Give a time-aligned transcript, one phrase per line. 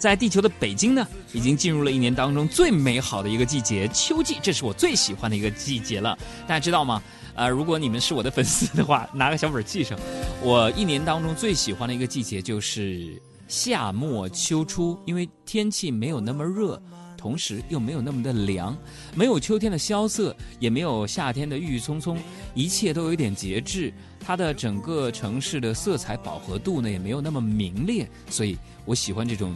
[0.00, 6.18] 在地球的北京呢，已经进入了一年当中最美好的一个季节——秋季，这是我最喜欢的一个季节了。
[6.48, 7.02] 大家知道吗？
[7.34, 9.98] 呃，如果你们是我的粉丝的话，拿个小本记上。
[10.42, 16.82] 我一年当中最喜欢的一个季节就是夏末秋初，因为天气没有那么热。
[17.18, 18.74] 同时又没有那么的凉，
[19.14, 22.16] 没有秋天的萧瑟，也没有夏天的郁郁葱葱，
[22.54, 23.92] 一切都有点节制。
[24.18, 28.56] 它的整个城市的色彩饱和度呢，也没有那么明烈，所以
[28.86, 29.54] 我喜欢这种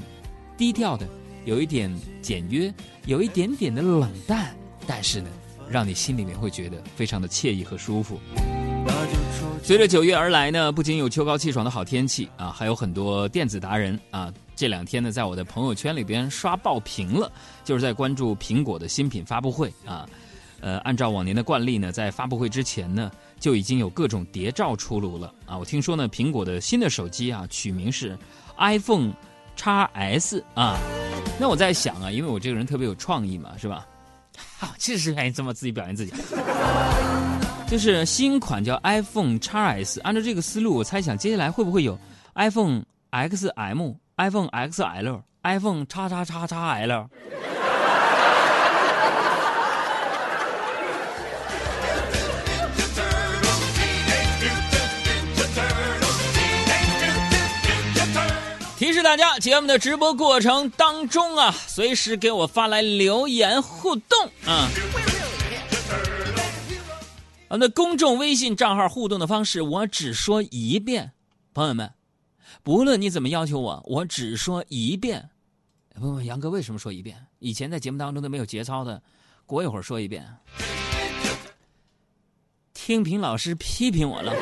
[0.56, 1.06] 低调的，
[1.44, 1.92] 有一点
[2.22, 2.72] 简约，
[3.06, 4.54] 有一点点的冷淡，
[4.86, 5.28] 但是呢，
[5.68, 8.20] 让你心里面会觉得非常的惬意和舒服。
[9.62, 14.32] 随着九月而来呢，不仅有秋高气爽的好天气啊，还有很多电子达人啊。
[14.54, 17.32] 这两天呢，在我的朋友圈里边刷爆屏了，
[17.64, 20.06] 就是在关注苹果的新品发布会啊。
[20.60, 23.10] 呃，按照往年的惯例呢，在发布会之前呢，
[23.40, 25.58] 就已经有各种谍照出炉了啊。
[25.58, 28.16] 我听说呢，苹果的新的手机啊，取名是
[28.58, 29.12] iPhone
[29.56, 30.78] x S 啊。
[31.38, 33.86] 那我在想啊，因为我这个人特别有创意嘛，是吧？
[34.58, 36.12] 好，确实愿意这么自己表现自己。
[37.66, 41.98] 就是新款叫 iPhone 叉 S，按照这个思路，我猜想接下来会不会有
[42.34, 47.08] iPhone XM？iPhone XL、iPhone 叉叉叉叉 L。
[58.84, 64.68] 提示大家，节目的直播过程当中啊，随时给我发来留言互动啊。
[67.48, 71.12] 啊，那公众微信账号互动的方式，我只说一遍，
[71.54, 71.90] 朋友们。
[72.62, 75.30] 不论你怎么要求我，我只说一遍。
[76.00, 77.16] 问问杨哥为什么说一遍？
[77.38, 79.02] 以前在节目当中都没有节操的，
[79.46, 80.28] 过一会儿说一遍。
[82.74, 84.34] 听评老师批评我了。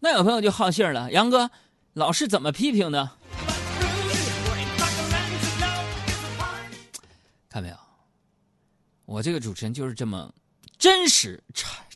[0.00, 1.50] 那有朋友就好信了，杨哥，
[1.92, 3.10] 老师怎么批评的？
[7.48, 7.76] 看没有，
[9.04, 10.32] 我这个主持人就是这么
[10.78, 11.42] 真实。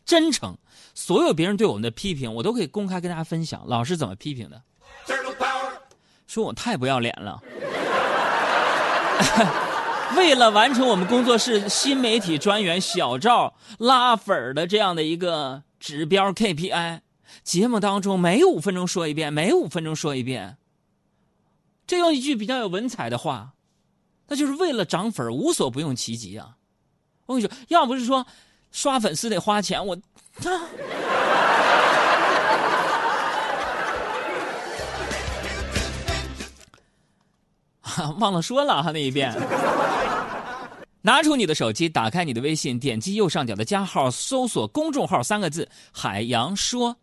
[0.05, 0.55] 真诚，
[0.93, 3.63] 所有别人对我们的批评，我都可以公开跟大家分享。
[3.65, 4.61] 老师怎么批评的？
[6.27, 7.41] 说我太不要脸了。
[10.15, 16.99] 为了完成我们工作室新媒体专员小赵拉粉的这样的一个指标 KPI，
[17.43, 20.57] 节目当中每五分钟说一遍，每五分钟说一遍。
[21.87, 23.53] 这用一句比较有文采的话，
[24.27, 26.57] 那就是为了涨粉无所不用其极啊！
[27.25, 28.25] 我跟你说，要不是说。
[28.71, 29.95] 刷粉丝得花钱，我
[37.83, 39.33] 啊， 忘了说了哈那一遍。
[41.01, 46.97] 拿出你的手机，打开你的微信，点击右上角的加号，搜索公众号三个字“海洋说”，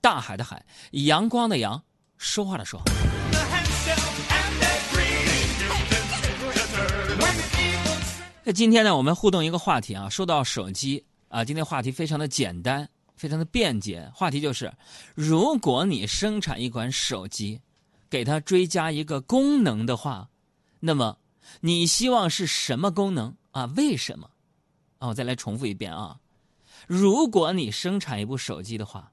[0.00, 1.82] 大海的海，阳光的阳，
[2.16, 2.80] 说话的说。
[8.42, 14.10] 那今天呢，我们互动一个话题啊，说到手机啊，今天话题非常的简单，非常的便捷。
[14.14, 14.72] 话题就是，
[15.14, 17.60] 如果你生产一款手机，
[18.08, 20.30] 给它追加一个功能的话，
[20.80, 21.18] 那么
[21.60, 23.66] 你希望是什么功能啊？
[23.76, 24.30] 为什么？
[24.98, 26.18] 啊，我再来重复一遍啊，
[26.86, 29.12] 如果你生产一部手机的话，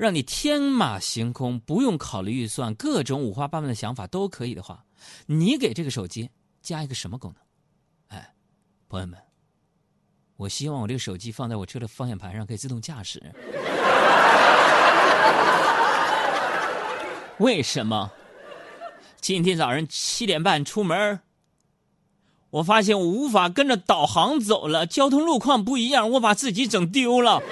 [0.00, 4.82] 让你天马行空，不用考虑预算，各种五花八门的想法都可以的话，
[5.26, 6.30] 你给这个手机
[6.62, 8.18] 加一个什么功能？
[8.18, 8.32] 哎
[8.88, 9.18] 朋友们，
[10.38, 13.22] 我希望我这个手机放在我车的方向盘上可以自动驾驶。
[17.36, 18.10] 为什么？
[19.20, 21.20] 今天早上七点半出门，
[22.48, 27.42] 我发现我无法跟着导航走了，交通路况不一样，我把自己整丢了。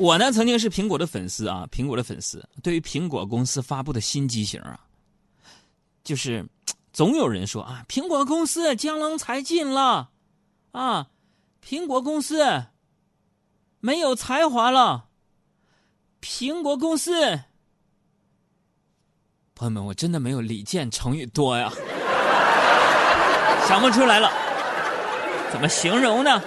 [0.00, 2.42] 我呢，曾经是苹果的粉丝啊，苹果的粉丝。
[2.62, 4.80] 对于苹果公司发布的新机型啊，
[6.02, 6.42] 就是
[6.90, 10.08] 总有人说啊，苹果公司江郎才尽了，
[10.72, 11.08] 啊，
[11.62, 12.64] 苹果公司
[13.80, 15.08] 没有才华了，
[16.22, 17.38] 苹果公司。
[19.54, 21.70] 朋友们，我真的没有李健成语多呀，
[23.68, 24.32] 想不出来了，
[25.52, 26.42] 怎么形容呢？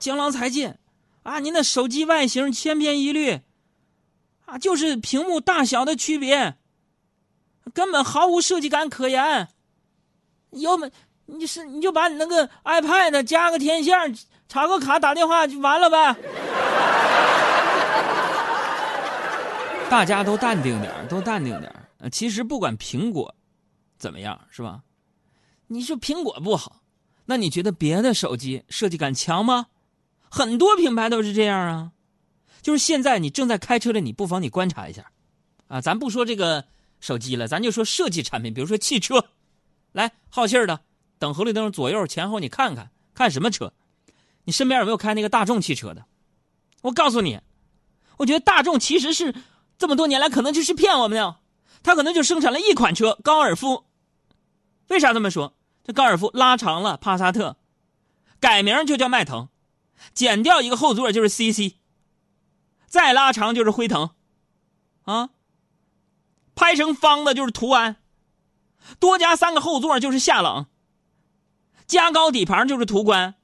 [0.00, 0.74] 江郎才尽。
[1.26, 3.40] 啊，您的手机外形千篇一律，
[4.44, 6.54] 啊，就是屏幕大小的区别，
[7.74, 9.48] 根本毫无设计感可言。
[10.50, 10.88] 要么
[11.24, 13.92] 你是你就把你那个 iPad 加个天线，
[14.46, 16.14] 插个卡打电话就完了呗。
[19.90, 21.74] 大家都淡定点都淡定点
[22.12, 23.34] 其实不管苹果
[23.98, 24.84] 怎么样，是吧？
[25.66, 26.82] 你说苹果不好，
[27.24, 29.66] 那你觉得别的手机设计感强吗？
[30.36, 31.92] 很多品牌都是这样啊。
[32.60, 35.10] 就是现在你正在开车的你，不妨你观察一下，
[35.66, 36.66] 啊，咱不说这个
[37.00, 39.24] 手机了，咱就说设计产品，比如说汽车，
[39.92, 40.80] 来好气儿的，
[41.18, 43.72] 等红绿灯左右前后你看看看什么车，
[44.44, 46.04] 你身边有没有开那个大众汽车的？
[46.82, 47.40] 我告诉你，
[48.18, 49.34] 我觉得大众其实是
[49.78, 51.36] 这么多年来可能就是骗我们的，
[51.82, 53.84] 他可能就生产了一款车高尔夫，
[54.88, 55.54] 为啥这么说？
[55.82, 57.56] 这高尔夫拉长了帕萨特，
[58.40, 59.48] 改名就叫迈腾，
[60.14, 61.76] 减掉一个后座就是 CC。
[62.86, 64.10] 再拉长就是辉腾，
[65.02, 65.30] 啊，
[66.54, 67.96] 拍成方的就是途安，
[69.00, 70.68] 多加三个后座就是夏朗，
[71.86, 73.34] 加高底盘就是途观，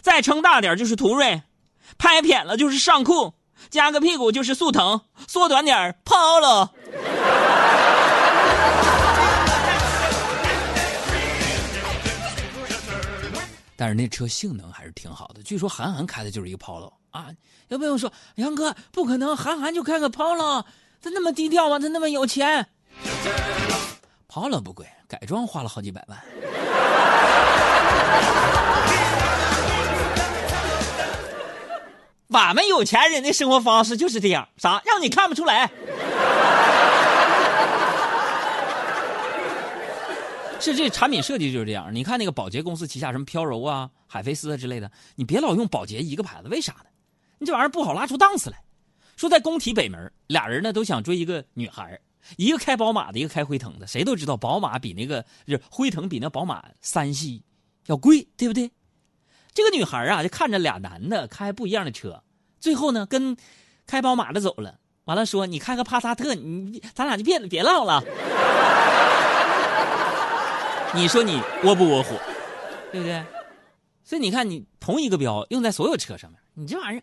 [0.00, 1.42] 再撑大点就是途锐，
[1.98, 3.34] 拍扁了就是尚酷，
[3.70, 6.70] 加个屁股就是速腾，缩短点 Polo。
[13.76, 16.92] 但是那车性能还是挺好的，据说韩寒开的就是一个 Polo。
[17.10, 17.28] 啊，
[17.68, 20.64] 有朋友说杨哥不可能，韩寒就开个 Polo，
[21.00, 21.78] 他那么低调吗？
[21.78, 22.66] 他那么有钱
[24.28, 26.18] ？Polo 不贵，改装花了好几百万。
[32.28, 35.70] 我们有钱人的生活方式就是这样，啥让你看不出来？
[40.60, 41.94] 是这产品设计就是这样。
[41.94, 46.86] 你看那个保洁公司旗下什么飘柔啊、海飞丝啊之类的，你别老用保洁一个牌子，为啥呢？
[47.38, 48.62] 你这玩意儿不好拉出档次来。
[49.16, 51.98] 说在工体北门，俩人呢都想追一个女孩，
[52.36, 53.86] 一个开宝马的，一个开辉腾的。
[53.86, 57.42] 谁都知道宝马比那个就是辉腾比那宝马三系
[57.86, 58.70] 要贵，对不对？
[59.54, 62.22] 这个女孩啊，就看着俩男的开不一样的车，
[62.60, 63.36] 最后呢跟
[63.86, 64.78] 开宝马的走了。
[65.04, 68.02] 完了说你开个帕萨特，你咱俩就别别唠了。
[70.94, 72.18] 你说你窝不窝火，
[72.90, 73.22] 对不对？
[74.04, 77.02] 所以你看，你同一个标用在所有车上面，你这玩意儿。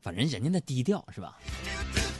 [0.00, 1.38] 反正人家那低调是吧？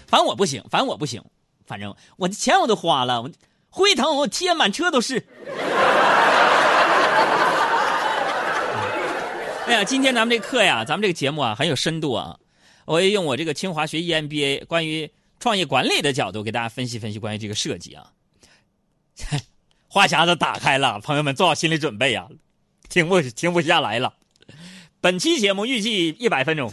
[0.07, 1.23] 反正我不行，反正我不行，
[1.67, 3.31] 反正我的钱我都花了，我
[3.69, 5.19] 辉腾我贴满车都是。
[9.67, 12.39] 哎呀，今天咱们这课呀，咱们这个节目啊很有深度啊，
[12.87, 18.11] 我也用我这个清华学 EMBA 关于创业管理的角度给大家分析分析关于这个设计啊。
[19.95, 22.29] 话匣子打开了，朋友们做好心理准备啊，
[22.89, 24.13] 停不停不下来了。
[25.01, 26.69] 本期节目预计一百分钟。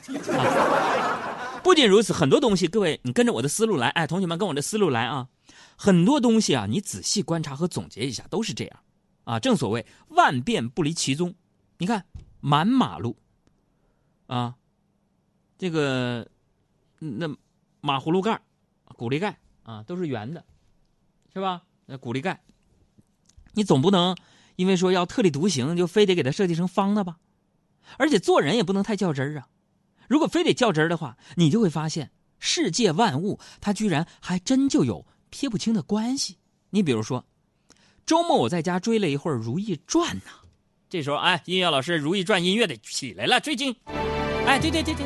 [1.62, 5.28] 不仅如此，很多东西，各位，你跟着我的思路来，哎，同学们跟我的思路来啊，
[5.76, 8.80] 很多东西啊，你仔细观察和总结一下，都是这样，
[9.26, 11.36] 啊，正所谓万变不离其宗。
[11.78, 12.04] 你看，
[12.40, 13.16] 满马路，
[14.26, 14.56] 啊，
[15.60, 16.28] 这个
[16.98, 17.30] 那
[17.82, 18.42] 马葫芦盖、
[18.98, 20.44] 鼓励盖啊，都是圆的，
[21.32, 21.62] 是吧？
[21.86, 22.42] 那鼓励盖，
[23.54, 24.16] 你总不能
[24.56, 27.18] 因为说要特立独行，就非得给它设计成方的吧？
[27.98, 29.48] 而且做人也不能太较真儿啊。
[30.08, 36.38] 如果非得较真儿的话，你就会发现世界万物它居然还真就有撇不清的关系。
[36.70, 37.26] 你比如说，
[38.06, 40.32] 周末我在家追了一会儿《如懿传》呐，
[40.90, 43.76] 这时候哎，音乐老师《如懿传》音乐得起来了，追经。
[44.46, 45.06] 哎，对对对对，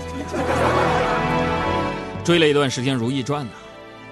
[2.24, 3.54] 追了一段时间《如懿传》呐，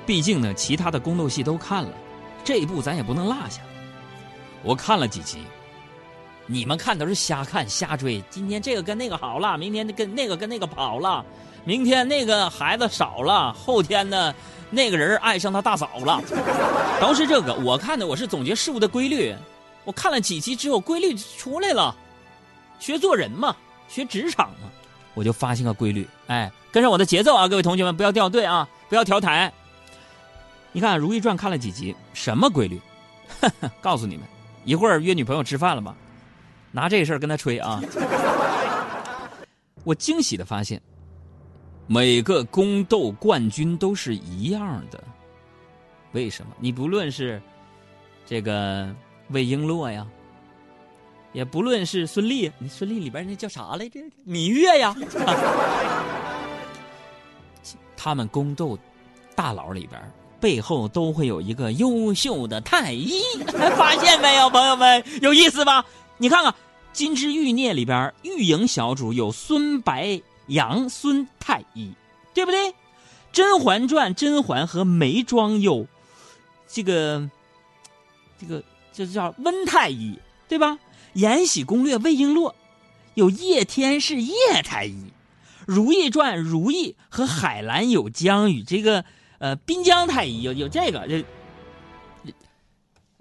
[0.05, 1.93] 毕竟呢，其他的宫斗戏都看了，
[2.43, 3.61] 这一部咱也不能落下。
[4.63, 5.43] 我看了几集。
[6.45, 11.23] 你们看都是瞎看瞎追，今天这个跟那个好了，明天跟那个跟那个跑了，
[11.63, 14.35] 明天那个孩子少了，后天呢，
[14.69, 16.21] 那个人爱上他大嫂了，
[16.99, 17.53] 都是这个。
[17.53, 19.33] 我看的我是总结事物的规律，
[19.85, 21.95] 我看了几集之后，规律出来了，
[22.77, 23.55] 学做人嘛，
[23.87, 24.69] 学职场嘛，
[25.13, 29.49] 我就发现个规律，哎，跟上我的节奏啊，各位同学们不要掉队啊，不要调台。
[30.73, 32.81] 你看《如懿传》看了几集，什么规律？
[33.79, 34.27] 告诉你们，
[34.65, 35.95] 一会儿约女朋友吃饭了吧？
[36.75, 37.79] 拿这事儿跟他吹啊！
[39.83, 40.81] 我惊喜的发现，
[41.85, 45.03] 每个宫斗冠军都是一样的。
[46.13, 46.51] 为什么？
[46.59, 47.39] 你不论是
[48.25, 48.89] 这个
[49.29, 50.07] 魏璎珞呀，
[51.31, 53.99] 也不论是孙俪，你孙俪里边那叫啥来着？
[54.25, 54.95] 芈月呀，
[57.95, 58.79] 他们宫斗
[59.35, 60.01] 大佬里边
[60.43, 63.21] 背后都会有一个优秀的太医，
[63.77, 65.01] 发现没有，朋友们？
[65.21, 65.85] 有意思吧？
[66.17, 66.51] 你看看
[66.91, 71.93] 《金枝玉孽》里边，玉莹小主有孙白杨孙太医，
[72.33, 72.59] 对不对？
[73.31, 75.87] 《甄嬛传》甄嬛和眉庄有
[76.67, 77.29] 这个
[78.37, 80.19] 这个这叫温太医，
[80.49, 80.73] 对吧？
[81.13, 82.51] 《延禧攻略》魏璎珞
[83.13, 84.91] 有叶天士叶太医，
[85.65, 89.05] 《如懿传》如懿和海兰有江与这个
[89.43, 91.25] 呃滨江太医有有这个这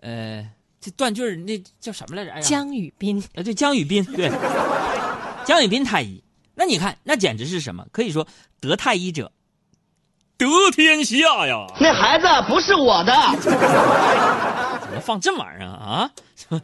[0.01, 0.49] 呃
[0.81, 2.31] 这断句儿那叫什么来着？
[2.31, 4.31] 哎呀，江雨斌，啊，对，江雨斌，对，
[5.45, 6.23] 江雨斌太医。
[6.55, 7.85] 那你看，那简直是什么？
[7.91, 8.25] 可以说
[8.61, 9.33] 得太医者
[10.39, 11.67] 得天下呀！
[11.81, 13.13] 那孩子不是我的。
[13.41, 13.51] 怎
[14.93, 16.09] 么放这玩意儿啊？
[16.51, 16.61] 啊？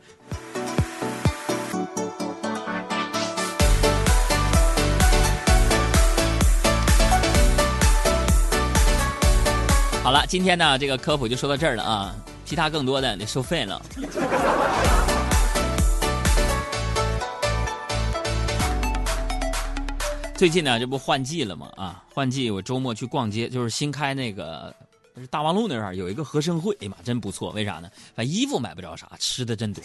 [10.08, 13.78] 好了，今天呢，这个科普就说到这儿了啊，其他更多的得收费了。
[20.34, 21.68] 最近呢，这不换季了吗？
[21.76, 24.74] 啊，换季，我周末去逛街，就是新开那个，
[25.20, 27.50] 是大望路那儿有一个和生汇，哎呀妈，真不错。
[27.50, 27.90] 为啥呢？
[28.14, 29.84] 反正衣服买不着啥，吃的真多。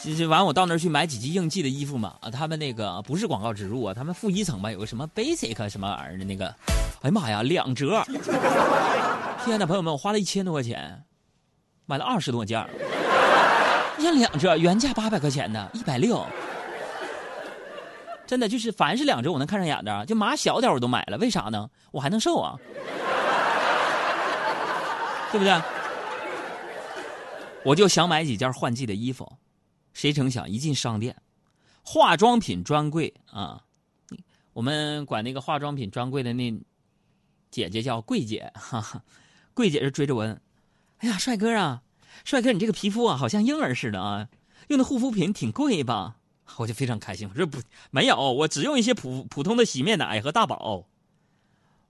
[0.00, 2.14] 其实完，我到那儿去买几件应季的衣服嘛。
[2.20, 6.46] 啊，他们那个不是广告植入啊，他们负一层吧，有个什么 basic 什么玩意儿的那个，
[7.02, 8.02] 哎呀妈呀，两折！
[9.44, 11.02] 天呐，朋友们，我花了一千多块钱，
[11.86, 12.64] 买了二十多件
[13.96, 16.24] 你想两折，原价八百块钱呢，一百六。
[18.26, 21.18] 真的就是，凡是两折我能看上眼的，就码小点我都买了。
[21.18, 21.68] 为啥呢？
[21.90, 22.54] 我还能瘦啊，
[25.32, 25.60] 对不对？
[27.64, 29.30] 我就想买几件换季的衣服，
[29.98, 31.20] 谁成想一进商店，
[31.82, 33.64] 化妆品专柜啊，
[34.52, 36.56] 我们管那个化妆品专柜的那
[37.50, 39.02] 姐姐叫柜姐，哈哈，
[39.54, 40.40] 柜姐就追着我问
[40.98, 41.82] ：“哎呀，帅哥啊，
[42.24, 44.28] 帅哥，你这个皮肤啊，好像婴儿似的啊，
[44.68, 46.18] 用的护肤品挺贵吧？”
[46.58, 50.86] 我就非常开心，我说不没有，我只用一些普普通的洗面奶和大宝。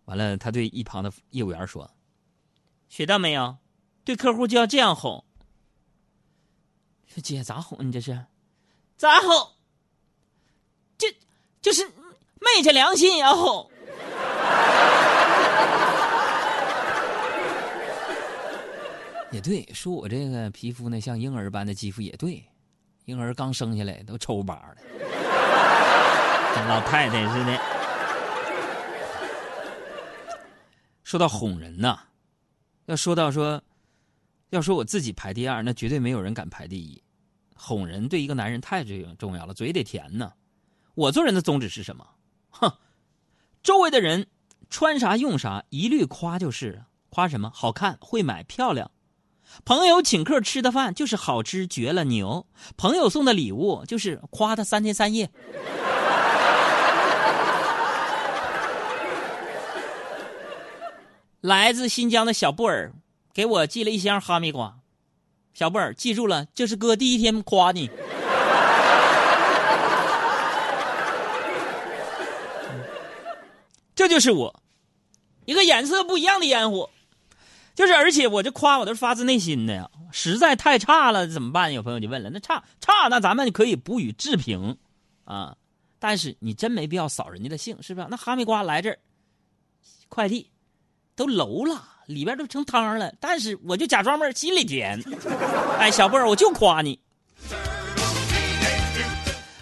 [0.07, 1.91] 完了，他对一旁的业务员说
[2.89, 3.59] ：“学到没有？
[4.03, 5.23] 对客户就要这样哄。”
[7.09, 8.19] 说姐咋哄你这是？
[8.97, 9.29] 咋哄？
[10.99, 11.09] 就
[11.61, 11.85] 就是
[12.41, 13.69] 昧着良心也要哄。
[19.31, 22.45] 也对，说我这个皮肤呢像婴儿般的肌肤也对。
[23.05, 24.77] 婴儿刚生下来都抽巴了，
[26.55, 27.59] 跟老太太似的。
[31.05, 31.99] 说到哄人呐，
[32.85, 33.63] 要说到说，
[34.51, 37.03] 要说我自己排第二，那绝对没有人敢排第一。
[37.55, 40.33] 哄人对一个男人太重重要了，嘴得甜呢。
[40.95, 42.07] 我做人的宗旨是什么？
[42.51, 42.73] 哼，
[43.63, 44.27] 周围的人
[44.71, 46.85] 穿啥用啥，一律夸就是。
[47.11, 47.51] 夸什么？
[47.55, 48.91] 好看，会买，漂亮。
[49.65, 55.31] 朋友请客吃的饭就是好吃绝了牛，朋友送的礼物就是夸他三天三夜。
[61.41, 62.93] 来自新疆的小布尔
[63.39, 64.81] 给我寄了一箱哈密瓜，
[65.55, 67.87] 小布尔记住了，这是哥第一天夸你。
[73.95, 74.61] 这就是我，
[75.45, 76.91] 一个颜色不一样的烟火。
[77.77, 81.73] 就是，而且我这夸我都是发自内心的呀，实在太差了怎么办？
[81.73, 84.77] 有朋友就问了，那差差那咱们可以不予置评，
[85.23, 85.57] 啊，
[86.01, 88.09] 但是你真没必要扫人家的兴，是不是？
[88.11, 88.99] 那哈密瓜来这儿，
[90.09, 90.51] 快递
[91.15, 94.99] 都楼了，里边都成汤了，但是我就假装闷，心里甜。
[95.79, 96.99] 哎，小布儿，我就夸你。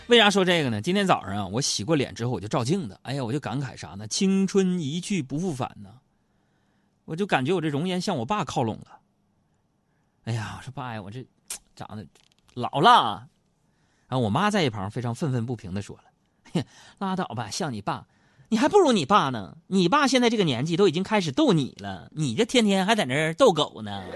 [0.07, 0.81] 为啥说这个呢？
[0.81, 4.07] 今天早上啊，我洗过脸之后我就照镜子，哎呀，我就感慨啥呢？
[4.07, 5.91] 青春一去不复返呢。
[7.05, 9.01] 我就感觉我这容颜向我爸靠拢了。
[10.23, 11.27] 哎呀，我说爸呀，我这
[11.75, 12.07] 长得
[12.55, 13.27] 老了。
[14.07, 16.63] 然后我妈在一旁非常愤愤不平的说了
[16.99, 18.07] ：“拉倒吧，像你爸，
[18.49, 19.57] 你还不如你爸呢。
[19.67, 24.03] 你爸现在这个年纪都已经开始逗你了，你这天天还在那儿逗狗呢。”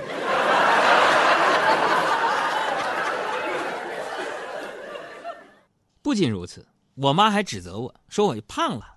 [6.03, 8.97] 不仅如此，我妈还指责我说我胖了。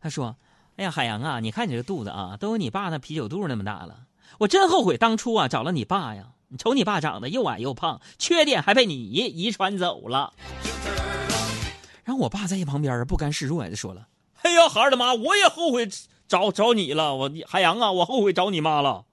[0.00, 0.36] 她说。
[0.76, 4.06] 哎呀，海洋啊，你看你这肚子啊，都有你爸那啤酒肚那么大了。
[4.38, 6.30] 我真后悔当初啊找了你爸呀！
[6.48, 10.34] 你瞅你爸长得又矮又胖，缺点还被你遗传走了。
[12.02, 14.08] 然后我爸在一旁边不甘示弱的说了
[14.44, 15.88] ：“哎呀，孩儿的妈，我也后悔
[16.28, 17.14] 找找你了。
[17.14, 19.04] 我海洋啊，我后悔找你妈了。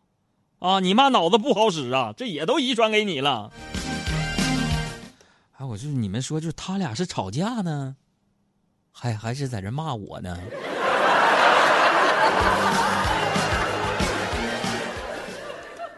[0.60, 3.50] 啊，你妈脑子不好使啊，这也都遗传给你了。”
[5.58, 7.96] 哎，我就是你们说，就是他俩是吵架呢，
[8.92, 10.38] 还还是在这骂我呢？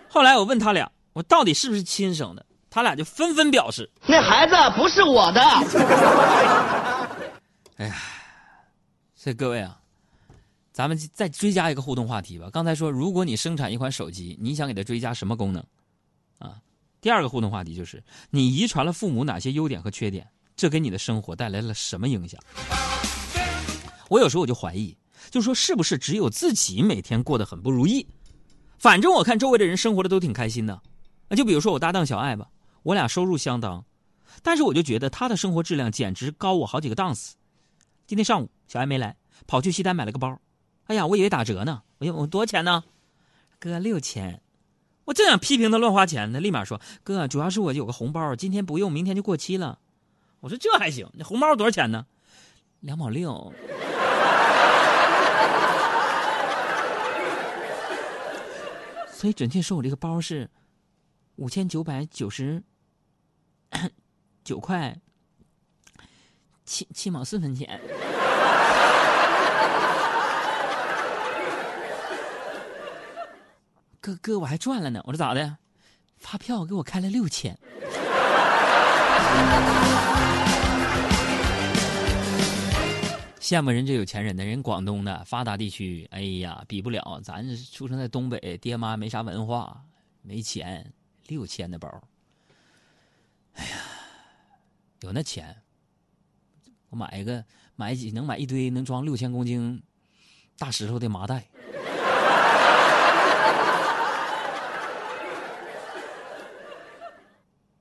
[0.09, 2.45] 后来我问他俩，我到底是不是亲生的？
[2.69, 5.41] 他俩就纷纷表示，那孩子不是我的。
[7.77, 7.95] 哎呀，
[9.23, 9.79] 所以各位啊，
[10.73, 12.49] 咱们再追加一个互动话题吧。
[12.51, 15.65] 刚才说，如果你生产一款手机，你想给它追加什么功能？
[16.39, 16.59] 啊，
[16.99, 20.27] 第二个互动话题就是，你遗传了父母哪些优点和缺点？
[20.57, 22.37] 这给你的生活带来了什么影响？
[24.09, 24.93] 我有时候我就怀疑。
[25.31, 28.05] 就说是不是只有自己每天过得很不如意？
[28.77, 30.81] 反正我看周围的人生活的都挺开心的。
[31.29, 32.49] 那就比如说我搭档小爱吧，
[32.83, 33.85] 我俩收入相当，
[34.41, 37.37] 但是我就觉得她的生活质量简直高我好几个档次。
[38.13, 39.17] 今天上午小爱没来，
[39.47, 40.39] 跑去西单买了个包，
[40.85, 42.83] 哎呀，我以为打折呢，哎呦，我多少钱呢？
[43.57, 44.39] 哥六千。
[45.05, 49.79] 我正想批评他乱花钱呢，立马说：“哥，主要是我有个红包，今天不用，明天就过期了。”
[50.41, 52.05] 我说：“这还行，那红包多少钱呢？”
[52.81, 53.51] 两毛六。
[59.11, 60.47] 所以准确说，我这个包是
[61.37, 62.61] 五千九百九十
[64.43, 65.01] 九块
[66.63, 67.81] 七七毛四分钱。
[74.03, 75.01] 哥哥，我还赚了呢！
[75.05, 75.57] 我说咋的？
[76.17, 77.57] 发票给我开了六千。
[83.39, 87.21] 羡慕人这有钱人的人，广东的发达地区，哎呀，比不了。
[87.23, 89.81] 咱出生在东北，爹妈没啥文化，
[90.21, 90.91] 没钱，
[91.27, 91.87] 六千的包。
[93.53, 93.77] 哎呀，
[94.99, 95.55] 有那钱，
[96.89, 97.41] 我买一个，
[97.77, 99.81] 买几能买一堆能装六千公斤
[100.57, 101.45] 大石头的麻袋。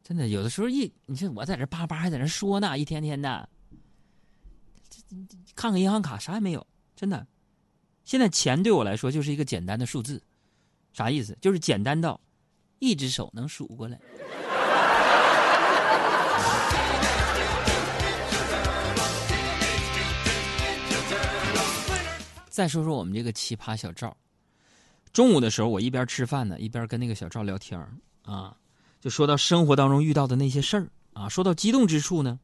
[0.04, 3.48] 真的，有的时候一你说我在这叭叭还在那说呢，一天天的，
[5.54, 6.66] 看看银行卡啥也没有，
[6.96, 7.24] 真的。
[8.04, 10.20] 现在钱对我来说就是一个简单的数字，
[10.92, 11.38] 啥意思？
[11.40, 12.20] 就是简单到
[12.80, 13.98] 一只手能数过来。
[22.50, 24.14] 再说说我们这个奇葩小赵，
[25.12, 27.80] 中午的时候我一边吃饭呢，一边跟那个小赵聊天
[28.24, 28.54] 啊。
[29.02, 32.38] 就说到生活当中遇到的那些事儿啊，说到激动之处呢，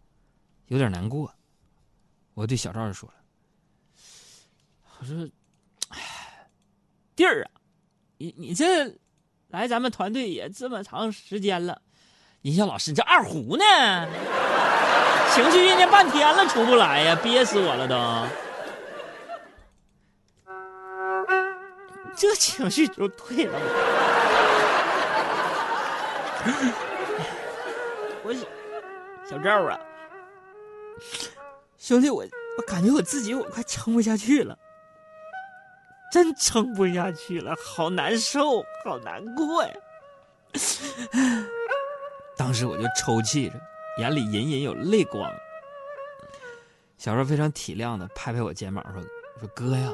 [0.67, 1.33] 有点难过。
[2.35, 3.15] 我对小赵就说了
[4.99, 5.29] ：“我说，
[5.91, 6.49] 哎，
[7.15, 7.51] 弟儿啊，
[8.17, 8.93] 你你这
[9.47, 11.81] 来咱们团队也这么长时间了，
[12.43, 13.65] 音效老师你这二胡呢？
[15.33, 18.27] 情绪酝酿半天了出不来呀，憋死我了都。
[22.17, 23.61] 这情绪就退了。”
[28.25, 28.35] 我
[29.29, 29.79] 小赵啊，
[31.79, 32.25] 兄弟，我
[32.57, 34.59] 我感觉我自己我快撑不下去了，
[36.11, 39.73] 真撑不下去了，好难受，好难过呀！
[42.37, 43.61] 当时我就抽泣着，
[43.99, 45.31] 眼里隐隐有泪光。
[46.97, 49.03] 小赵非常体谅的拍拍我肩膀说
[49.39, 49.93] ：“说哥呀，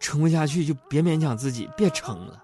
[0.00, 2.42] 撑不下去就别勉强自己，别撑了。”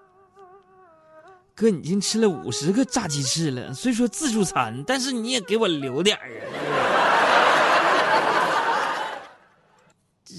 [1.55, 3.73] 哥，你已经吃了五十个炸鸡翅了。
[3.73, 6.81] 虽说自助餐，但是你也给我留点儿啊！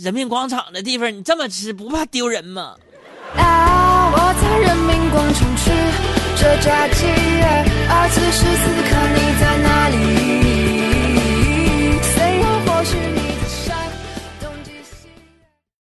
[0.02, 2.74] 人民广场的地方，你这么吃不怕丢人吗？
[3.36, 5.70] 啊，我在人民广场吃
[6.36, 7.06] 着炸鸡，
[7.88, 10.43] 而此时此刻你在哪里？